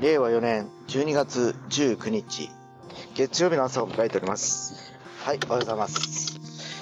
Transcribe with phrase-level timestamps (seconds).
[0.00, 2.48] 令和4年12月19日、
[3.16, 4.94] 月曜日の朝を迎えております。
[5.24, 6.38] はい、おはようございます。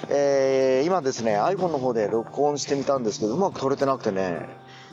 [0.07, 4.47] えー、今ですね、iPhone の方で録音してみたんですけど、うまく撮れてなくてね、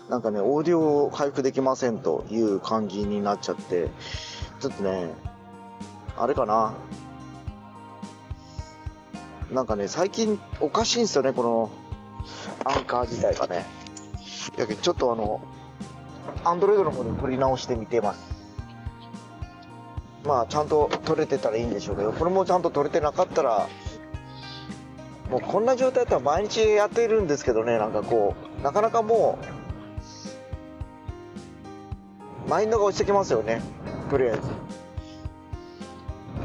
[0.08, 3.90] なんかね、オーディオを回復できませんという感じになっちゃって、
[4.58, 5.10] ちょっとね、
[6.16, 6.72] あれかな。
[9.52, 11.70] なんかね、最近おかしいんですよね、この
[12.64, 13.66] アンカー自体がね。
[14.56, 15.42] やけちょっとあの、
[16.44, 18.34] アンドロイドの方で撮り直してみてます。
[20.24, 23.68] まあ、ちゃんと撮れてたらいいんでしょうけど、これもちゃんと撮れてなかったら、
[25.30, 29.38] もうこんな状態だったら毎日やっているんですけどね、なんかこう、なかなかも
[32.46, 33.62] う、マインドが落ちてきますよね、
[34.10, 34.38] とりあえ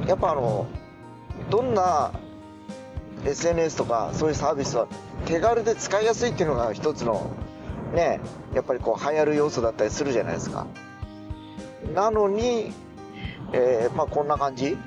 [0.03, 0.09] ず。
[0.09, 0.67] やっぱあの、
[1.49, 2.11] どんな
[3.25, 4.87] SNS とかそういうサービスは
[5.25, 7.29] 手軽で使いやすいっていうのが一つの
[7.93, 8.19] ね、
[8.53, 10.67] やっぱりこう流行る要素だったりするじゃないですか。
[11.93, 12.71] なのに、
[13.51, 14.77] えー、まあこんな感じ、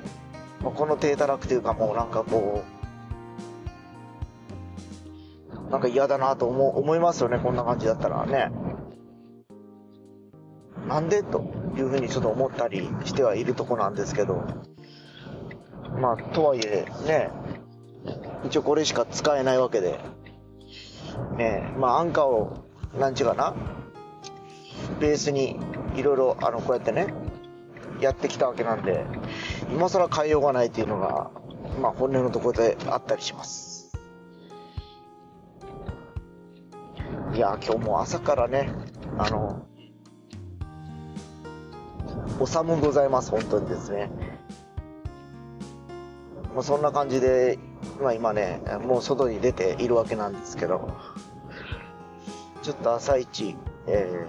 [0.61, 2.63] まあ、この低たらくというかもうなんかこ
[5.67, 8.25] う、なんか嫌だなと思思いますよね、こんな感じだったら。
[8.25, 8.51] ね。
[10.87, 11.23] なんで？
[11.23, 11.41] と
[11.75, 14.43] いうふうにちょっと思ったりしてはいるとこなんですけど、
[15.99, 17.31] まあとはいえね、
[18.45, 19.99] 一応これしか使えないわけで、
[21.37, 21.73] ね。
[21.77, 22.65] まあアンカーを
[22.99, 23.53] なんちゅうかな、
[24.99, 25.59] ベースに
[25.95, 27.13] いろいろ、あの、こうやってね、
[27.99, 29.05] やってきたわけなんで、
[29.71, 31.31] 今更変えようがないっていうのが、
[31.81, 33.91] まあ本音のところであったりします。
[37.33, 38.71] いや、今日も朝からね、
[39.17, 39.65] あの、
[42.39, 44.11] お寒ございます、本当にですね。
[46.53, 47.57] まあそんな感じで、
[47.99, 50.91] まあ今ね、もう外に出ているわけなんですけど、
[52.63, 53.55] ちょっと朝一、
[53.87, 54.27] え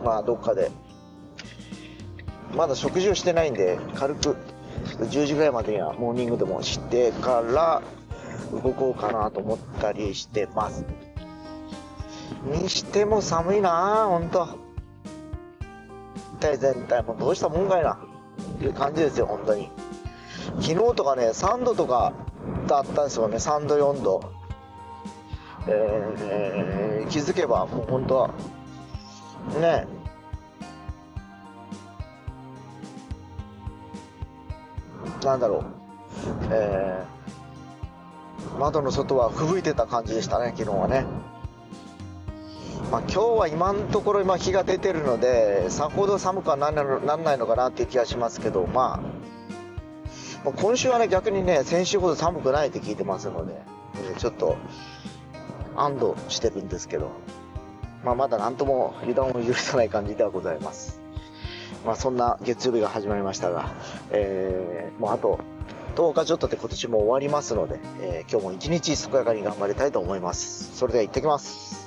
[0.00, 0.70] ー、まあどっかで、
[2.54, 4.36] まだ食事をしてないんで、軽く、
[4.98, 7.82] 10時ぐらいまでにはモーニングでもしてから
[8.52, 10.84] 動こうかなと思ったりしてます。
[12.44, 14.46] にしても寒いなぁ、ほんと。
[16.38, 19.70] 体全体もどうしたもんかいな、っていう感じですよ、本当に。
[20.60, 22.12] 昨日とかね、3度とか
[22.66, 24.41] だったんですよね、3度、4度。
[25.68, 28.30] えー、気づけばもう本当は
[29.60, 29.86] ね。
[35.24, 35.64] なんだろう、
[36.50, 41.04] えー、窓の外は吹雪いてた感じでしたね昨日はね。
[42.90, 49.02] まあ今日は今のところ今日が出てるのでさほど寒くはなんなんないのかなっていう気がしますけどま
[50.44, 53.62] あ今週はね逆にね先週ほど寒くないって聞いてますので
[54.18, 54.56] ちょっと
[55.76, 57.10] 安堵してるんですけど、
[58.04, 61.00] まあ、まだ何とも油断を許さない感じではございます。
[61.84, 63.70] まあ、そんな月曜日が始まりましたが、
[64.10, 65.40] えー、もうあと
[65.96, 70.76] 10日ちょっとで今年も終わりますので、えー、今日も一日健やかに頑張りたいと思います。
[70.76, 71.81] それでは行ってきます。